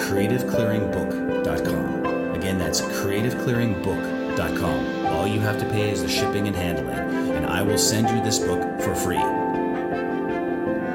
creativeclearingbook.com. 0.00 2.34
Again, 2.34 2.58
that's 2.58 2.82
creativeclearingbook.com. 2.82 5.06
All 5.06 5.26
you 5.26 5.40
have 5.40 5.58
to 5.58 5.64
pay 5.66 5.90
is 5.90 6.02
the 6.02 6.08
shipping 6.08 6.46
and 6.48 6.56
handling, 6.56 6.98
and 7.34 7.46
I 7.46 7.62
will 7.62 7.78
send 7.78 8.10
you 8.10 8.20
this 8.22 8.38
book 8.38 8.60
for 8.80 8.94
free. 8.94 9.22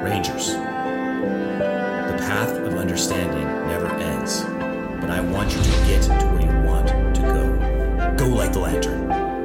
Rangers 0.02 0.56
understanding 2.96 3.44
never 3.68 3.88
ends, 3.96 4.42
but 5.02 5.10
I 5.10 5.20
want 5.20 5.54
you 5.54 5.62
to 5.62 5.70
get 5.84 6.00
to 6.04 6.12
where 6.12 6.40
you 6.40 6.66
want 6.66 6.88
to 6.88 7.20
go. 7.20 8.14
Go 8.16 8.26
like 8.28 8.54
the 8.54 8.60
lantern. 8.60 9.35